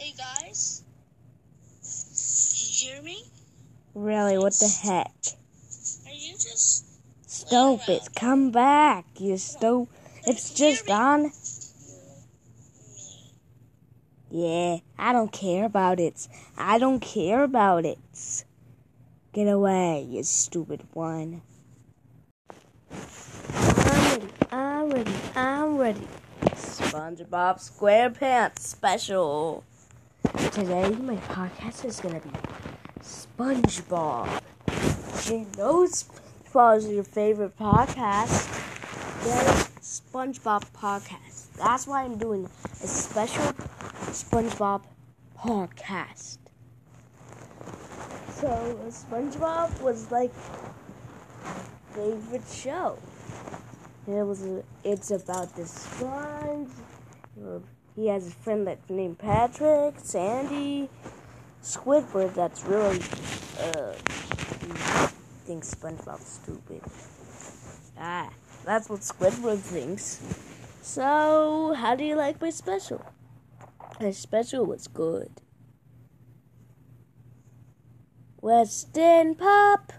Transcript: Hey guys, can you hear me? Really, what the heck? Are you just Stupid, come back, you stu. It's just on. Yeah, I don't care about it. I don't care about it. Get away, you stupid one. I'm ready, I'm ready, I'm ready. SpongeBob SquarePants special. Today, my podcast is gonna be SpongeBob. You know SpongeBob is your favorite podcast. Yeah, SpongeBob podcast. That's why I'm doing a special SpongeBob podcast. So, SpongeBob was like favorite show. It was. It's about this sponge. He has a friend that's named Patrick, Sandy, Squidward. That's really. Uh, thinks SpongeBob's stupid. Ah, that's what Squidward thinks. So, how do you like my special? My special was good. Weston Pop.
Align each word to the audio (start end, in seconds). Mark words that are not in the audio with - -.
Hey 0.00 0.14
guys, 0.16 0.84
can 1.82 2.54
you 2.54 2.92
hear 2.92 3.02
me? 3.02 3.24
Really, 3.96 4.38
what 4.38 4.52
the 4.52 4.68
heck? 4.68 5.10
Are 6.06 6.14
you 6.14 6.34
just 6.34 6.84
Stupid, 7.26 8.02
come 8.14 8.52
back, 8.52 9.06
you 9.18 9.36
stu. 9.36 9.88
It's 10.24 10.54
just 10.54 10.88
on. 10.88 11.32
Yeah, 14.30 14.76
I 14.96 15.12
don't 15.12 15.32
care 15.32 15.64
about 15.64 15.98
it. 15.98 16.28
I 16.56 16.78
don't 16.78 17.00
care 17.00 17.42
about 17.42 17.84
it. 17.84 17.98
Get 19.32 19.48
away, 19.48 20.06
you 20.08 20.22
stupid 20.22 20.84
one. 20.92 21.42
I'm 22.92 24.10
ready, 24.12 24.28
I'm 24.52 24.90
ready, 24.90 25.14
I'm 25.34 25.76
ready. 25.76 26.08
SpongeBob 26.54 27.58
SquarePants 27.58 28.60
special. 28.60 29.64
Today, 30.36 30.90
my 30.90 31.16
podcast 31.16 31.84
is 31.86 32.00
gonna 32.00 32.20
be 32.20 32.30
SpongeBob. 33.00 34.42
You 35.30 35.46
know 35.56 35.86
SpongeBob 35.86 36.76
is 36.78 36.88
your 36.88 37.04
favorite 37.04 37.56
podcast. 37.58 38.46
Yeah, 39.26 39.64
SpongeBob 39.80 40.64
podcast. 40.72 41.54
That's 41.56 41.86
why 41.86 42.04
I'm 42.04 42.18
doing 42.18 42.48
a 42.82 42.86
special 42.86 43.54
SpongeBob 44.12 44.82
podcast. 45.38 46.38
So, 48.30 48.78
SpongeBob 48.90 49.80
was 49.80 50.10
like 50.10 50.32
favorite 51.94 52.42
show. 52.52 52.98
It 54.06 54.26
was. 54.26 54.46
It's 54.84 55.10
about 55.10 55.56
this 55.56 55.70
sponge. 55.70 56.70
He 57.98 58.06
has 58.06 58.28
a 58.28 58.30
friend 58.30 58.64
that's 58.64 58.88
named 58.88 59.18
Patrick, 59.18 59.96
Sandy, 59.98 60.88
Squidward. 61.60 62.32
That's 62.32 62.62
really. 62.62 63.00
Uh, 63.58 63.92
thinks 65.44 65.74
SpongeBob's 65.74 66.24
stupid. 66.24 66.80
Ah, 67.98 68.30
that's 68.64 68.88
what 68.88 69.00
Squidward 69.00 69.58
thinks. 69.58 70.22
So, 70.80 71.74
how 71.76 71.96
do 71.96 72.04
you 72.04 72.14
like 72.14 72.40
my 72.40 72.50
special? 72.50 73.04
My 74.00 74.12
special 74.12 74.64
was 74.64 74.86
good. 74.86 75.32
Weston 78.40 79.34
Pop. 79.34 79.92